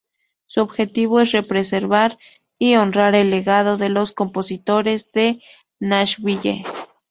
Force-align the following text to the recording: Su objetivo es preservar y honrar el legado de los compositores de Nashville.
Su 0.47 0.61
objetivo 0.61 1.19
es 1.19 1.31
preservar 1.47 2.17
y 2.57 2.73
honrar 2.73 3.13
el 3.13 3.29
legado 3.29 3.77
de 3.77 3.89
los 3.89 4.13
compositores 4.13 5.11
de 5.11 5.43
Nashville. 5.79 6.63